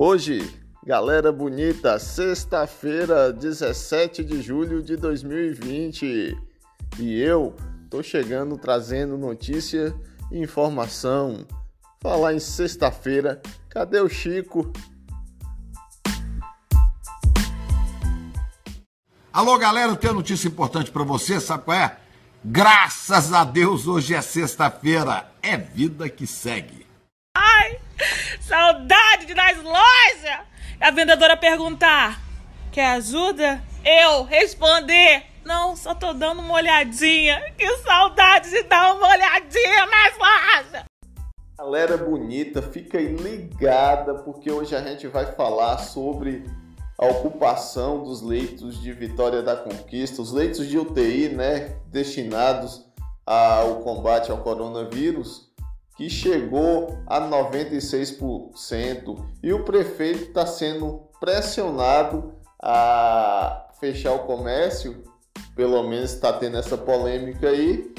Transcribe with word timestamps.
Hoje, 0.00 0.48
galera 0.86 1.32
bonita, 1.32 1.98
sexta-feira, 1.98 3.32
17 3.32 4.22
de 4.22 4.40
julho 4.40 4.80
de 4.80 4.96
2020. 4.96 6.38
E 7.00 7.20
eu 7.20 7.52
tô 7.90 8.00
chegando 8.00 8.56
trazendo 8.56 9.18
notícia 9.18 9.92
e 10.30 10.38
informação. 10.38 11.44
Falar 12.00 12.32
em 12.32 12.38
sexta-feira, 12.38 13.42
cadê 13.68 13.98
o 13.98 14.08
Chico? 14.08 14.72
Alô, 19.32 19.58
galera, 19.58 19.90
eu 19.90 19.96
tenho 19.96 20.14
notícia 20.14 20.46
importante 20.46 20.92
para 20.92 21.02
você, 21.02 21.40
sabe 21.40 21.64
qual 21.64 21.76
é? 21.76 21.98
Graças 22.44 23.32
a 23.32 23.42
Deus, 23.42 23.88
hoje 23.88 24.14
é 24.14 24.22
sexta-feira. 24.22 25.28
É 25.42 25.56
vida 25.56 26.08
que 26.08 26.24
segue. 26.24 26.87
Saudade 28.48 29.26
de 29.26 29.34
nas 29.34 29.62
lojas! 29.62 30.46
A 30.80 30.90
vendedora 30.90 31.36
perguntar: 31.36 32.18
Quer 32.72 32.86
ajuda? 32.92 33.62
Eu 33.84 34.22
responder: 34.22 35.26
Não, 35.44 35.76
só 35.76 35.94
tô 35.94 36.14
dando 36.14 36.40
uma 36.40 36.54
olhadinha. 36.54 37.52
Que 37.58 37.68
saudade 37.76 38.48
de 38.48 38.62
dar 38.62 38.94
uma 38.94 39.06
olhadinha 39.06 39.84
nas 39.84 40.16
lojas! 40.16 40.84
Galera 41.58 41.98
bonita, 41.98 42.62
fica 42.62 42.96
aí 42.96 43.14
ligada 43.16 44.14
porque 44.14 44.50
hoje 44.50 44.74
a 44.74 44.80
gente 44.80 45.06
vai 45.08 45.26
falar 45.32 45.76
sobre 45.76 46.42
a 46.96 47.04
ocupação 47.04 48.02
dos 48.02 48.22
leitos 48.22 48.80
de 48.80 48.94
Vitória 48.94 49.42
da 49.42 49.56
Conquista, 49.56 50.22
os 50.22 50.32
leitos 50.32 50.66
de 50.66 50.78
UTI, 50.78 51.28
né, 51.28 51.76
destinados 51.88 52.86
ao 53.26 53.80
combate 53.80 54.30
ao 54.30 54.38
coronavírus, 54.38 55.47
que 55.98 56.08
chegou 56.08 56.96
a 57.06 57.20
96% 57.20 59.22
e 59.42 59.52
o 59.52 59.64
prefeito 59.64 60.28
está 60.28 60.46
sendo 60.46 61.02
pressionado 61.20 62.32
a 62.58 63.66
fechar 63.78 64.14
o 64.14 64.20
comércio, 64.20 65.04
pelo 65.54 65.82
menos 65.82 66.14
está 66.14 66.32
tendo 66.32 66.56
essa 66.56 66.78
polêmica 66.78 67.50
aí, 67.50 67.92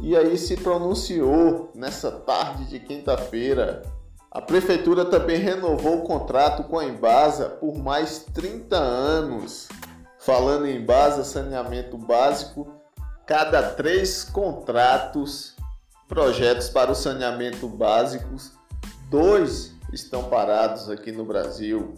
e 0.00 0.16
aí 0.16 0.36
se 0.36 0.56
pronunciou 0.56 1.70
nessa 1.72 2.10
tarde 2.10 2.64
de 2.64 2.80
quinta-feira 2.80 3.84
a 4.30 4.42
prefeitura 4.42 5.06
também 5.06 5.38
renovou 5.38 5.98
o 5.98 6.02
contrato 6.02 6.62
com 6.64 6.78
a 6.78 6.84
Embasa 6.84 7.48
por 7.48 7.78
mais 7.78 8.26
30 8.34 8.76
anos. 8.76 9.68
Falando 10.18 10.66
em 10.66 10.76
Embasa, 10.76 11.24
saneamento 11.24 11.96
básico, 11.96 12.70
cada 13.26 13.70
três 13.70 14.24
contratos, 14.24 15.56
projetos 16.08 16.70
para 16.70 16.90
o 16.90 16.94
saneamento 16.94 17.68
básicos, 17.68 18.52
dois 19.10 19.74
estão 19.92 20.24
parados 20.24 20.88
aqui 20.88 21.12
no 21.12 21.24
Brasil. 21.24 21.94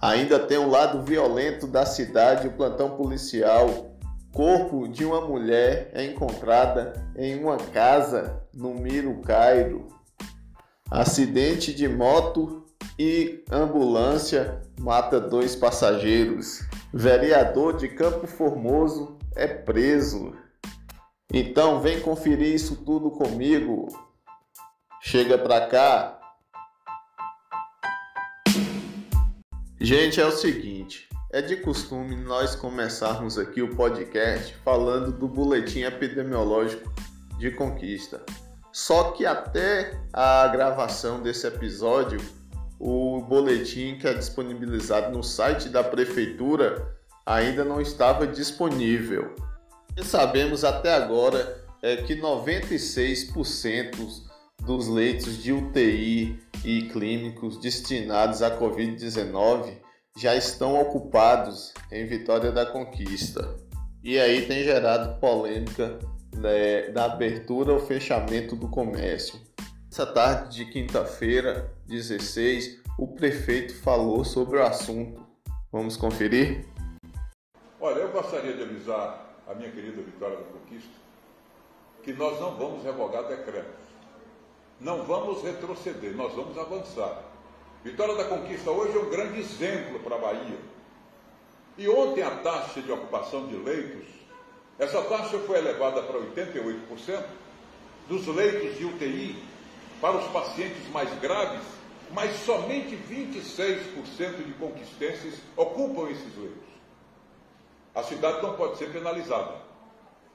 Ainda 0.00 0.38
tem 0.38 0.56
o 0.56 0.62
um 0.62 0.70
lado 0.70 1.02
violento 1.02 1.66
da 1.66 1.84
cidade, 1.84 2.48
o 2.48 2.52
plantão 2.52 2.96
policial. 2.96 3.90
Corpo 4.32 4.86
de 4.86 5.04
uma 5.04 5.20
mulher 5.20 5.90
é 5.92 6.04
encontrada 6.04 7.04
em 7.16 7.38
uma 7.42 7.56
casa 7.56 8.40
no 8.54 8.72
Miro 8.74 9.20
Cairo. 9.22 9.88
Acidente 10.88 11.74
de 11.74 11.88
moto 11.88 12.64
e 12.98 13.44
ambulância 13.50 14.62
mata 14.78 15.20
dois 15.20 15.56
passageiros. 15.56 16.64
Vereador 16.94 17.76
de 17.76 17.88
Campo 17.88 18.26
Formoso 18.26 19.18
é 19.34 19.46
preso. 19.48 20.32
Então 21.32 21.80
vem 21.80 22.00
conferir 22.00 22.54
isso 22.54 22.84
tudo 22.84 23.10
comigo. 23.10 23.86
Chega 25.00 25.38
pra 25.38 25.66
cá. 25.68 26.18
Gente, 29.80 30.20
é 30.20 30.26
o 30.26 30.32
seguinte, 30.32 31.08
é 31.32 31.40
de 31.40 31.56
costume 31.56 32.16
nós 32.16 32.54
começarmos 32.54 33.38
aqui 33.38 33.62
o 33.62 33.74
podcast 33.74 34.54
falando 34.64 35.12
do 35.12 35.26
boletim 35.26 35.82
epidemiológico 35.82 36.92
de 37.38 37.50
conquista. 37.52 38.20
Só 38.72 39.12
que 39.12 39.24
até 39.24 39.98
a 40.12 40.46
gravação 40.48 41.22
desse 41.22 41.46
episódio, 41.46 42.20
o 42.78 43.20
boletim 43.22 43.96
que 43.98 44.06
é 44.06 44.14
disponibilizado 44.14 45.16
no 45.16 45.22
site 45.22 45.68
da 45.68 45.82
prefeitura 45.82 46.96
ainda 47.24 47.64
não 47.64 47.80
estava 47.80 48.26
disponível. 48.26 49.34
Sabemos 50.02 50.64
até 50.64 50.94
agora 50.94 51.62
é 51.82 51.96
que 51.96 52.16
96% 52.16 54.22
dos 54.62 54.88
leitos 54.88 55.42
de 55.42 55.52
UTI 55.52 56.38
e 56.64 56.88
clínicos 56.88 57.58
destinados 57.58 58.42
à 58.42 58.58
Covid-19 58.58 59.78
já 60.16 60.36
estão 60.36 60.80
ocupados 60.80 61.72
em 61.90 62.06
Vitória 62.06 62.52
da 62.52 62.66
Conquista. 62.66 63.56
E 64.02 64.18
aí 64.18 64.46
tem 64.46 64.62
gerado 64.62 65.18
polêmica 65.20 65.98
né, 66.36 66.90
da 66.90 67.06
abertura 67.06 67.72
ou 67.72 67.80
fechamento 67.80 68.54
do 68.54 68.68
comércio. 68.68 69.40
Essa 69.90 70.06
tarde 70.06 70.56
de 70.56 70.66
quinta-feira, 70.70 71.72
16, 71.86 72.80
o 72.98 73.08
prefeito 73.08 73.74
falou 73.74 74.24
sobre 74.24 74.58
o 74.58 74.62
assunto. 74.62 75.26
Vamos 75.72 75.96
conferir? 75.96 76.66
Olha, 77.80 78.00
eu 78.00 78.12
gostaria 78.12 78.54
de 78.54 78.62
avisar 78.62 79.29
a 79.50 79.54
minha 79.54 79.70
querida 79.70 80.00
Vitória 80.02 80.36
da 80.36 80.44
Conquista 80.44 81.00
que 82.02 82.12
nós 82.14 82.40
não 82.40 82.56
vamos 82.56 82.82
revogar 82.82 83.24
decretos. 83.24 83.84
Não 84.80 85.02
vamos 85.04 85.42
retroceder, 85.42 86.16
nós 86.16 86.32
vamos 86.32 86.56
avançar. 86.56 87.22
Vitória 87.84 88.14
da 88.14 88.24
Conquista 88.24 88.70
hoje 88.70 88.96
é 88.96 89.00
um 89.00 89.10
grande 89.10 89.38
exemplo 89.38 90.00
para 90.00 90.16
a 90.16 90.18
Bahia. 90.18 90.58
E 91.76 91.86
ontem 91.88 92.22
a 92.22 92.30
taxa 92.36 92.80
de 92.80 92.90
ocupação 92.90 93.46
de 93.48 93.56
leitos 93.56 94.20
essa 94.80 95.02
taxa 95.02 95.38
foi 95.40 95.58
elevada 95.58 96.02
para 96.02 96.18
88% 96.18 97.22
dos 98.08 98.26
leitos 98.28 98.78
de 98.78 98.86
UTI 98.86 99.36
para 100.00 100.16
os 100.16 100.26
pacientes 100.32 100.88
mais 100.88 101.12
graves, 101.20 101.60
mas 102.12 102.34
somente 102.46 102.96
26% 102.96 104.42
de 104.42 104.54
conquistenses 104.54 105.38
ocupam 105.54 106.10
esses 106.10 106.34
leitos. 106.34 106.69
A 107.94 108.02
cidade 108.02 108.42
não 108.42 108.54
pode 108.56 108.78
ser 108.78 108.90
penalizada. 108.92 109.54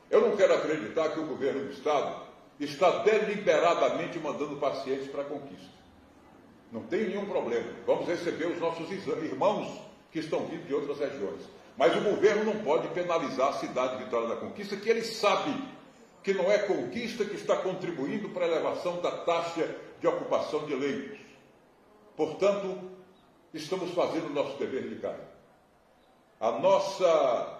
Eu 0.10 0.22
não 0.22 0.36
quero 0.36 0.54
acreditar 0.54 1.10
que 1.10 1.20
o 1.20 1.26
governo 1.26 1.66
do 1.66 1.72
Estado 1.72 2.26
está 2.60 3.00
deliberadamente 3.00 4.20
mandando 4.20 4.58
pacientes 4.58 5.08
para 5.08 5.22
a 5.22 5.26
conquista. 5.26 5.74
Não 6.72 6.84
tem 6.84 7.10
nenhum 7.10 7.26
problema. 7.26 7.72
Vamos 7.86 8.08
receber 8.08 8.48
os 8.48 8.60
nossos 8.60 8.90
irmãos 8.92 9.82
que 10.12 10.20
estão 10.20 10.46
vindo 10.46 10.68
de 10.68 10.74
outras 10.74 11.00
regiões. 11.00 11.42
Mas 11.78 11.96
o 11.96 12.02
governo 12.02 12.46
não 12.46 12.64
pode 12.64 12.88
penalizar 12.90 13.50
a 13.50 13.54
cidade 13.54 13.98
de 13.98 14.06
Vitória 14.06 14.30
da 14.30 14.36
Conquista, 14.38 14.78
que 14.78 14.90
ele 14.90 15.04
sabe 15.04 15.54
que 16.24 16.34
não 16.34 16.52
é 16.52 16.58
conquista 16.60 17.26
que 17.26 17.36
está 17.36 17.58
contribuindo 17.58 18.30
para 18.30 18.46
a 18.46 18.48
elevação 18.48 19.02
da 19.02 19.12
taxa 19.12 19.76
de 20.00 20.08
ocupação 20.08 20.66
de 20.66 20.74
leitos. 20.74 21.20
Portanto, 22.16 22.80
estamos 23.54 23.92
fazendo 23.92 24.28
o 24.28 24.34
nosso 24.34 24.58
dever 24.58 24.88
de 24.90 24.96
casa. 24.96 25.34
A 26.40 26.51
nossa, 26.51 27.59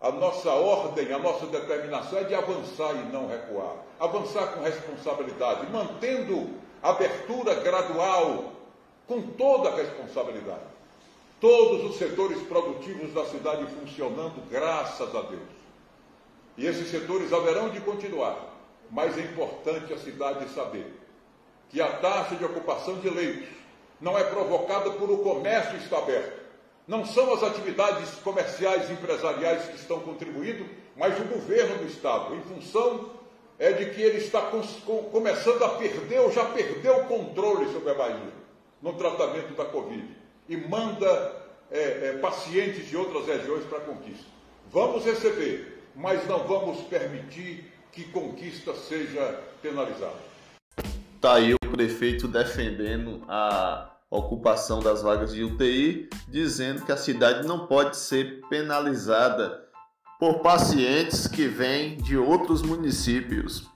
a 0.00 0.10
nossa 0.10 0.50
ordem, 0.50 1.12
a 1.12 1.18
nossa 1.18 1.46
determinação 1.46 2.18
é 2.18 2.24
de 2.24 2.34
avançar 2.34 2.94
e 2.94 3.12
não 3.12 3.28
recuar. 3.28 3.76
Avançar 4.00 4.54
com 4.54 4.62
responsabilidade, 4.62 5.70
mantendo 5.70 6.50
abertura 6.82 7.54
gradual, 7.54 8.52
com 9.06 9.22
toda 9.22 9.70
a 9.70 9.76
responsabilidade 9.76 10.76
todos 11.40 11.90
os 11.90 11.96
setores 11.96 12.40
produtivos 12.42 13.12
da 13.12 13.24
cidade 13.26 13.66
funcionando, 13.66 14.42
graças 14.50 15.14
a 15.14 15.22
Deus. 15.22 15.56
E 16.56 16.66
esses 16.66 16.90
setores 16.90 17.32
haverão 17.32 17.68
de 17.68 17.80
continuar, 17.80 18.36
mas 18.90 19.16
é 19.18 19.22
importante 19.22 19.92
a 19.92 19.98
cidade 19.98 20.48
saber 20.50 20.98
que 21.70 21.80
a 21.80 21.88
taxa 21.98 22.36
de 22.36 22.44
ocupação 22.44 22.98
de 23.00 23.10
leitos 23.10 23.48
não 24.00 24.16
é 24.16 24.24
provocada 24.24 24.90
por 24.92 25.10
o 25.10 25.18
comércio 25.18 25.76
estar 25.76 25.98
aberto. 25.98 26.45
Não 26.86 27.04
são 27.04 27.34
as 27.34 27.42
atividades 27.42 28.10
comerciais 28.22 28.88
e 28.88 28.92
empresariais 28.92 29.64
que 29.68 29.76
estão 29.76 30.00
contribuindo, 30.00 30.64
mas 30.96 31.18
o 31.18 31.24
governo 31.24 31.78
do 31.78 31.86
Estado, 31.86 32.34
em 32.34 32.42
função 32.42 33.10
é 33.58 33.72
de 33.72 33.90
que 33.90 34.02
ele 34.02 34.18
está 34.18 34.50
começando 35.10 35.62
a 35.64 35.70
perder 35.70 36.20
ou 36.20 36.30
já 36.30 36.44
perdeu 36.44 36.98
o 36.98 37.04
controle 37.06 37.72
sobre 37.72 37.90
a 37.90 37.94
Bahia 37.94 38.32
no 38.80 38.92
tratamento 38.92 39.54
da 39.54 39.64
Covid 39.64 40.06
e 40.48 40.56
manda 40.56 41.06
é, 41.70 41.78
é, 41.80 42.18
pacientes 42.20 42.86
de 42.86 42.96
outras 42.96 43.26
regiões 43.26 43.64
para 43.64 43.78
a 43.78 43.80
conquista. 43.80 44.26
Vamos 44.70 45.04
receber, 45.04 45.82
mas 45.94 46.26
não 46.26 46.46
vamos 46.46 46.82
permitir 46.82 47.72
que 47.90 48.04
conquista 48.04 48.74
seja 48.74 49.40
penalizada. 49.62 50.26
Tá 51.20 51.36
aí 51.36 51.54
o 51.54 51.70
prefeito 51.70 52.28
defendendo 52.28 53.22
a 53.26 53.95
ocupação 54.10 54.80
das 54.80 55.02
vagas 55.02 55.32
de 55.32 55.42
UTI, 55.42 56.08
dizendo 56.28 56.84
que 56.84 56.92
a 56.92 56.96
cidade 56.96 57.46
não 57.46 57.66
pode 57.66 57.96
ser 57.96 58.40
penalizada 58.48 59.64
por 60.18 60.40
pacientes 60.40 61.26
que 61.26 61.46
vêm 61.46 61.96
de 61.98 62.16
outros 62.16 62.62
municípios. 62.62 63.66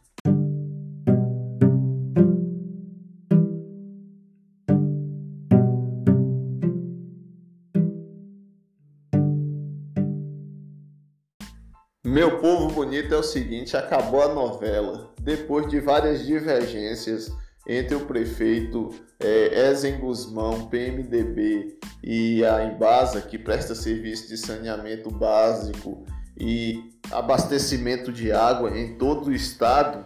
Meu 12.02 12.40
povo 12.40 12.68
bonito 12.68 13.14
é 13.14 13.16
o 13.16 13.22
seguinte, 13.22 13.76
acabou 13.76 14.22
a 14.22 14.34
novela. 14.34 15.14
Depois 15.20 15.68
de 15.68 15.78
várias 15.78 16.26
divergências, 16.26 17.30
entre 17.70 17.94
o 17.94 18.00
prefeito 18.00 18.90
é, 19.20 19.70
Ezen 19.70 20.00
Guzmão, 20.00 20.66
PMDB, 20.66 21.78
e 22.02 22.44
a 22.44 22.64
Embasa, 22.64 23.20
que 23.20 23.38
presta 23.38 23.76
serviço 23.76 24.26
de 24.26 24.36
saneamento 24.36 25.08
básico 25.08 26.04
e 26.36 26.90
abastecimento 27.12 28.10
de 28.10 28.32
água 28.32 28.76
em 28.76 28.98
todo 28.98 29.28
o 29.28 29.32
estado, 29.32 30.04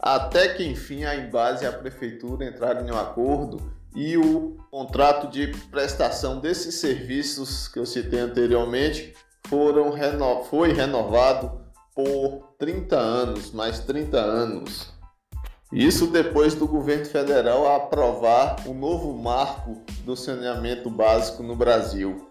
até 0.00 0.48
que 0.48 0.64
enfim 0.64 1.04
a 1.04 1.14
Embasa 1.14 1.64
e 1.64 1.66
a 1.68 1.72
prefeitura 1.72 2.44
entraram 2.44 2.84
em 2.84 2.90
um 2.90 2.98
acordo 2.98 3.72
e 3.94 4.16
o 4.16 4.56
contrato 4.70 5.28
de 5.28 5.46
prestação 5.70 6.40
desses 6.40 6.74
serviços 6.74 7.68
que 7.68 7.78
eu 7.78 7.86
citei 7.86 8.18
anteriormente 8.18 9.14
foram 9.46 9.90
reno... 9.90 10.42
foi 10.44 10.72
renovado 10.72 11.64
por 11.94 12.54
30 12.58 12.96
anos, 12.96 13.52
mais 13.52 13.78
30 13.78 14.18
anos. 14.18 14.95
Isso 15.72 16.06
depois 16.06 16.54
do 16.54 16.66
governo 16.68 17.06
federal 17.06 17.74
aprovar 17.74 18.56
o 18.68 18.72
novo 18.72 19.12
marco 19.12 19.82
do 20.04 20.14
saneamento 20.14 20.88
básico 20.88 21.42
no 21.42 21.56
Brasil. 21.56 22.30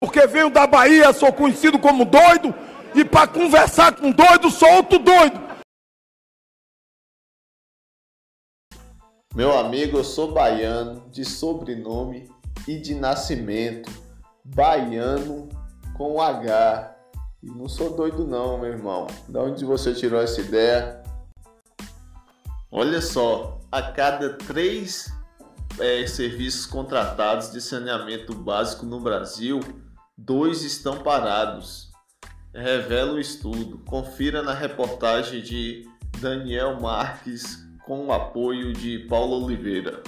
Porque 0.00 0.26
venho 0.26 0.50
da 0.50 0.66
Bahia, 0.66 1.12
sou 1.12 1.32
conhecido 1.32 1.78
como 1.78 2.04
doido, 2.04 2.52
e 2.96 3.04
para 3.04 3.28
conversar 3.28 3.94
com 3.94 4.10
doido, 4.10 4.50
sou 4.50 4.68
outro 4.68 4.98
doido. 4.98 5.40
Meu 9.32 9.56
amigo, 9.56 9.98
eu 9.98 10.04
sou 10.04 10.32
baiano 10.32 11.08
de 11.10 11.24
sobrenome 11.24 12.28
e 12.66 12.76
de 12.76 12.92
nascimento. 12.92 13.88
Baiano 14.44 15.48
com 15.96 16.20
H. 16.20 16.99
Não 17.42 17.68
sou 17.68 17.96
doido 17.96 18.26
não, 18.26 18.58
meu 18.58 18.70
irmão. 18.70 19.06
Da 19.26 19.42
onde 19.42 19.64
você 19.64 19.94
tirou 19.94 20.20
essa 20.20 20.42
ideia? 20.42 21.02
Olha 22.70 23.00
só, 23.00 23.58
a 23.72 23.80
cada 23.80 24.34
três 24.34 25.10
é, 25.78 26.06
serviços 26.06 26.66
contratados 26.66 27.50
de 27.50 27.60
saneamento 27.60 28.34
básico 28.34 28.84
no 28.84 29.00
Brasil, 29.00 29.60
dois 30.16 30.62
estão 30.62 31.02
parados. 31.02 31.90
Revela 32.54 33.12
o 33.12 33.20
estudo. 33.20 33.78
Confira 33.86 34.42
na 34.42 34.52
reportagem 34.52 35.40
de 35.40 35.88
Daniel 36.20 36.78
Marques 36.78 37.66
com 37.86 38.06
o 38.06 38.12
apoio 38.12 38.74
de 38.74 38.98
Paulo 39.08 39.42
Oliveira. 39.42 40.02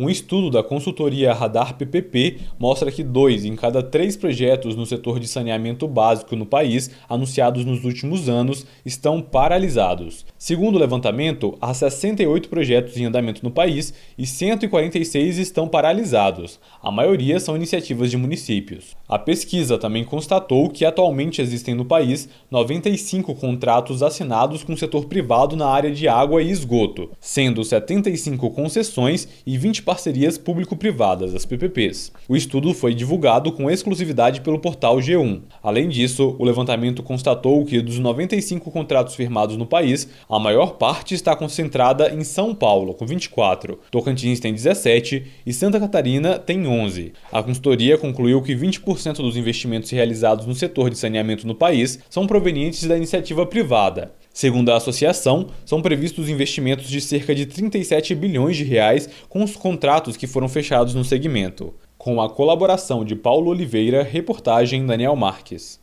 Um 0.00 0.08
estudo 0.08 0.48
da 0.48 0.62
consultoria 0.62 1.32
Radar 1.32 1.74
PPP 1.74 2.38
mostra 2.56 2.88
que 2.92 3.02
dois 3.02 3.44
em 3.44 3.56
cada 3.56 3.82
três 3.82 4.16
projetos 4.16 4.76
no 4.76 4.86
setor 4.86 5.18
de 5.18 5.26
saneamento 5.26 5.88
básico 5.88 6.36
no 6.36 6.46
país, 6.46 6.88
anunciados 7.08 7.64
nos 7.64 7.84
últimos 7.84 8.28
anos, 8.28 8.64
estão 8.86 9.20
paralisados. 9.20 10.24
Segundo 10.38 10.76
o 10.76 10.78
levantamento, 10.78 11.58
há 11.60 11.74
68 11.74 12.48
projetos 12.48 12.96
em 12.96 13.06
andamento 13.06 13.42
no 13.42 13.50
país 13.50 13.92
e 14.16 14.24
146 14.24 15.36
estão 15.38 15.66
paralisados. 15.66 16.60
A 16.80 16.92
maioria 16.92 17.40
são 17.40 17.56
iniciativas 17.56 18.08
de 18.08 18.16
municípios. 18.16 18.96
A 19.08 19.18
pesquisa 19.18 19.78
também 19.78 20.04
constatou 20.04 20.68
que 20.68 20.84
atualmente 20.84 21.42
existem 21.42 21.74
no 21.74 21.84
país 21.84 22.28
95 22.52 23.34
contratos 23.34 24.00
assinados 24.00 24.62
com 24.62 24.74
o 24.74 24.78
setor 24.78 25.06
privado 25.06 25.56
na 25.56 25.66
área 25.66 25.90
de 25.90 26.06
água 26.06 26.40
e 26.40 26.52
esgoto, 26.52 27.10
sendo 27.18 27.64
75 27.64 28.48
concessões 28.50 29.26
e 29.44 29.58
20 29.58 29.87
parcerias 29.88 30.36
público-privadas, 30.36 31.34
as 31.34 31.46
PPPs. 31.46 32.12
O 32.28 32.36
estudo 32.36 32.74
foi 32.74 32.94
divulgado 32.94 33.50
com 33.50 33.70
exclusividade 33.70 34.42
pelo 34.42 34.58
portal 34.58 34.98
G1. 34.98 35.40
Além 35.62 35.88
disso, 35.88 36.36
o 36.38 36.44
levantamento 36.44 37.02
constatou 37.02 37.64
que 37.64 37.80
dos 37.80 37.98
95 37.98 38.70
contratos 38.70 39.14
firmados 39.14 39.56
no 39.56 39.64
país, 39.64 40.06
a 40.28 40.38
maior 40.38 40.74
parte 40.74 41.14
está 41.14 41.34
concentrada 41.34 42.12
em 42.12 42.22
São 42.22 42.54
Paulo, 42.54 42.92
com 42.92 43.06
24, 43.06 43.80
Tocantins 43.90 44.40
tem 44.40 44.52
17 44.52 45.24
e 45.46 45.54
Santa 45.54 45.80
Catarina 45.80 46.38
tem 46.38 46.66
11. 46.66 47.14
A 47.32 47.42
consultoria 47.42 47.96
concluiu 47.96 48.42
que 48.42 48.54
20% 48.54 49.22
dos 49.22 49.38
investimentos 49.38 49.88
realizados 49.88 50.44
no 50.44 50.54
setor 50.54 50.90
de 50.90 50.98
saneamento 50.98 51.46
no 51.46 51.54
país 51.54 51.98
são 52.10 52.26
provenientes 52.26 52.84
da 52.84 52.94
iniciativa 52.94 53.46
privada. 53.46 54.12
Segundo 54.38 54.70
a 54.70 54.76
associação, 54.76 55.48
são 55.66 55.82
previstos 55.82 56.28
investimentos 56.28 56.88
de 56.88 57.00
cerca 57.00 57.34
de 57.34 57.44
37 57.44 58.14
bilhões 58.14 58.56
de 58.56 58.62
reais 58.62 59.08
com 59.28 59.42
os 59.42 59.56
contratos 59.56 60.16
que 60.16 60.28
foram 60.28 60.48
fechados 60.48 60.94
no 60.94 61.04
segmento. 61.04 61.74
Com 61.98 62.22
a 62.22 62.30
colaboração 62.30 63.04
de 63.04 63.16
Paulo 63.16 63.50
Oliveira, 63.50 64.04
reportagem 64.04 64.86
Daniel 64.86 65.16
Marques. 65.16 65.80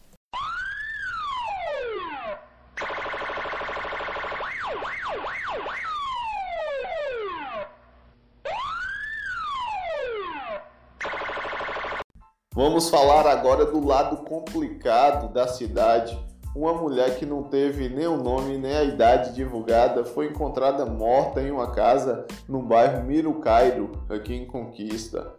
Vamos 12.54 12.90
falar 12.90 13.28
agora 13.28 13.66
do 13.66 13.86
lado 13.86 14.24
complicado 14.24 15.34
da 15.34 15.46
cidade 15.46 16.18
uma 16.56 16.74
mulher 16.74 17.18
que 17.18 17.25
não 17.25 17.44
teve 17.44 17.90
nem 17.90 18.07
o 18.07 18.16
nome 18.16 18.57
nem 18.57 18.74
a 18.74 18.84
idade 18.84 19.36
divulgada 19.36 20.06
foi 20.06 20.28
encontrada 20.28 20.86
morta 20.86 21.42
em 21.42 21.52
uma 21.52 21.72
casa 21.72 22.25
no 22.48 22.62
bairro 22.62 23.04
Mirucairo, 23.04 23.92
aqui 24.10 24.34
em 24.34 24.48
Conquista. 24.48 25.34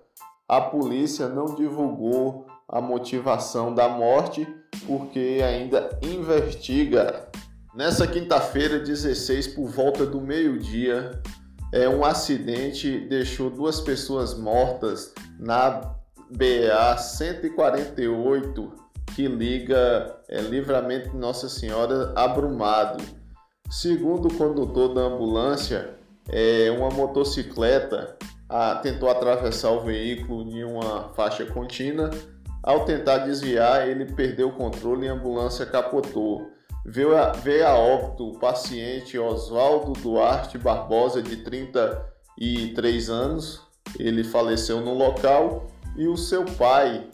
A 0.46 0.60
polícia 0.60 1.26
não 1.26 1.46
divulgou 1.54 2.46
a 2.68 2.80
motivação 2.80 3.74
da 3.74 3.88
morte 3.88 4.46
porque 4.86 5.40
ainda 5.42 5.98
investiga. 6.02 7.28
Nessa 7.74 8.06
quinta-feira, 8.06 8.78
16, 8.78 9.48
por 9.48 9.68
volta 9.68 10.04
do 10.04 10.20
meio-dia, 10.20 11.20
é 11.72 11.88
um 11.88 12.04
acidente 12.04 13.00
deixou 13.08 13.50
duas 13.50 13.80
pessoas 13.80 14.38
mortas 14.38 15.12
na 15.38 15.94
BA 16.30 16.96
148 16.98 18.85
que 19.16 19.26
liga 19.26 20.14
é, 20.28 20.42
Livramento 20.42 21.16
Nossa 21.16 21.48
Senhora 21.48 22.12
a 22.14 22.28
Brumado. 22.28 23.02
Segundo 23.70 24.28
o 24.28 24.34
condutor 24.34 24.92
da 24.92 25.00
ambulância, 25.00 25.94
é, 26.28 26.70
uma 26.70 26.90
motocicleta 26.90 28.14
a, 28.46 28.74
tentou 28.74 29.08
atravessar 29.08 29.70
o 29.70 29.80
veículo 29.80 30.42
em 30.42 30.62
uma 30.64 31.14
faixa 31.14 31.46
contínua. 31.46 32.10
Ao 32.62 32.84
tentar 32.84 33.18
desviar, 33.18 33.88
ele 33.88 34.04
perdeu 34.04 34.48
o 34.48 34.52
controle 34.52 35.06
e 35.06 35.08
a 35.08 35.14
ambulância 35.14 35.64
capotou. 35.64 36.50
Veio 36.84 37.16
a, 37.16 37.32
veio 37.32 37.66
a 37.66 37.74
óbito 37.74 38.28
o 38.28 38.38
paciente 38.38 39.18
Oswaldo 39.18 39.94
Duarte 39.94 40.58
Barbosa, 40.58 41.22
de 41.22 41.38
33 41.38 43.08
anos. 43.08 43.62
Ele 43.98 44.22
faleceu 44.22 44.82
no 44.82 44.92
local 44.92 45.68
e 45.96 46.06
o 46.06 46.18
seu 46.18 46.44
pai, 46.44 47.08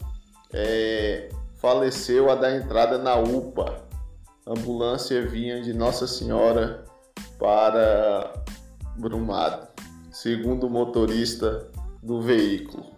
é, 0.51 1.29
faleceu 1.63 2.29
a 2.29 2.35
dar 2.35 2.57
entrada 2.57 2.97
na 2.97 3.15
UPA. 3.15 3.87
A 4.45 4.51
ambulância 4.51 5.25
vinha 5.25 5.61
de 5.61 5.71
Nossa 5.71 6.05
Senhora 6.05 6.83
para 7.39 8.33
Brumado, 8.97 9.69
segundo 10.11 10.67
o 10.67 10.69
motorista 10.69 11.69
do 12.03 12.21
veículo. 12.21 12.91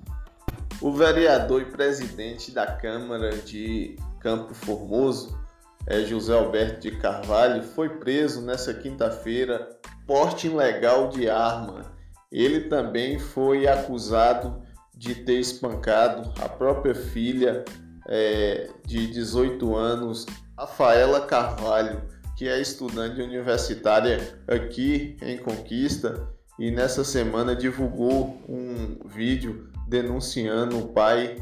O 0.82 0.92
vereador 0.92 1.62
e 1.62 1.66
presidente 1.66 2.50
da 2.50 2.66
Câmara 2.66 3.38
de 3.38 3.98
Campo 4.20 4.56
Formoso, 4.56 5.38
é 5.86 6.00
José 6.02 6.34
Alberto 6.34 6.80
de 6.80 6.98
Carvalho, 6.98 7.62
foi 7.62 7.88
preso 7.88 8.42
nessa 8.42 8.74
quinta-feira 8.74 9.78
porte 10.08 10.48
ilegal 10.48 11.10
de 11.10 11.30
arma. 11.30 11.84
Ele 12.32 12.62
também 12.62 13.20
foi 13.20 13.68
acusado 13.68 14.64
de 14.98 15.14
ter 15.14 15.40
espancado 15.40 16.34
a 16.44 16.50
própria 16.50 16.96
filha 16.96 17.64
é, 18.08 18.70
de 18.86 19.08
18 19.08 19.76
anos, 19.76 20.26
Rafaela 20.58 21.22
Carvalho, 21.22 22.02
que 22.36 22.48
é 22.48 22.60
estudante 22.60 23.22
universitária 23.22 24.40
aqui 24.48 25.18
em 25.22 25.38
Conquista 25.38 26.28
e 26.60 26.72
nessa 26.72 27.04
semana 27.04 27.56
divulgou 27.56 28.42
um 28.48 29.08
vídeo 29.08 29.70
denunciando 29.88 30.78
o 30.80 30.88
pai 30.90 31.38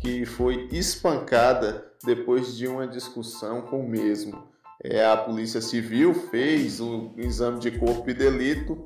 que 0.00 0.24
foi 0.24 0.68
espancada 0.70 1.84
depois 2.04 2.56
de 2.56 2.66
uma 2.66 2.86
discussão 2.86 3.62
com 3.62 3.80
o 3.80 3.88
mesmo. 3.88 4.46
É, 4.82 5.04
a 5.04 5.16
Polícia 5.16 5.60
Civil 5.60 6.14
fez 6.14 6.80
o 6.80 7.12
exame 7.16 7.58
de 7.58 7.72
corpo 7.72 8.08
e 8.08 8.14
delito 8.14 8.84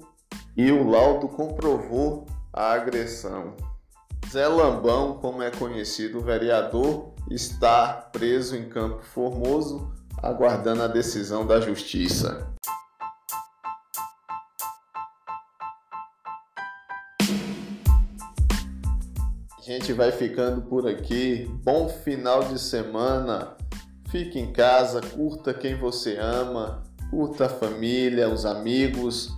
e 0.57 0.71
o 0.73 0.89
laudo 0.89 1.29
comprovou 1.29 2.27
a 2.53 2.73
agressão. 2.73 3.55
Zé 4.33 4.49
Lambão, 4.49 5.19
como 5.19 5.43
é 5.43 5.51
conhecido 5.51 6.17
o 6.17 6.23
vereador, 6.23 7.13
está 7.31 7.93
preso 7.93 8.57
em 8.57 8.67
Campo 8.67 9.03
Formoso, 9.03 9.93
aguardando 10.23 10.83
a 10.83 10.87
decisão 10.87 11.47
da 11.47 11.61
Justiça. 11.61 12.51
A 19.59 19.61
gente 19.61 19.93
vai 19.93 20.11
ficando 20.11 20.63
por 20.63 20.89
aqui. 20.89 21.47
Bom 21.63 21.91
final 21.91 22.45
de 22.45 22.59
semana. 22.59 23.55
Fique 24.11 24.39
em 24.39 24.51
casa, 24.51 25.03
curta 25.03 25.53
quem 25.53 25.79
você 25.79 26.17
ama, 26.17 26.83
curta 27.11 27.45
a 27.45 27.51
família, 27.51 28.31
os 28.31 28.47
amigos 28.47 29.29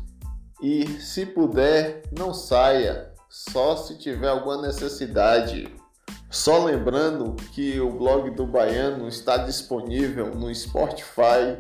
e, 0.62 0.86
se 1.00 1.26
puder, 1.26 2.02
não 2.16 2.32
saia, 2.32 3.12
só 3.35 3.76
se 3.76 3.99
tiver 3.99 4.29
alguma 4.29 4.62
necessidade. 4.62 5.67
Só 6.31 6.64
lembrando 6.64 7.35
que 7.53 7.81
o 7.81 7.91
blog 7.91 8.31
do 8.31 8.47
Baiano 8.47 9.09
está 9.09 9.38
disponível 9.38 10.33
no 10.33 10.55
Spotify, 10.55 11.59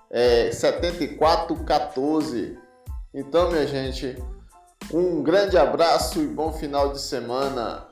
é, 0.10 0.52
7414. 0.52 2.58
Então, 3.14 3.50
minha 3.50 3.68
gente, 3.68 4.18
um 4.94 5.24
grande 5.24 5.58
abraço 5.58 6.22
e 6.22 6.28
bom 6.28 6.52
final 6.52 6.92
de 6.92 7.00
semana. 7.02 7.85